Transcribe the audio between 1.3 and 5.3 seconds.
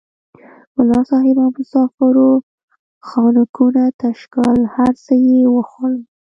او مسافرو خانکونه تش کړل هر څه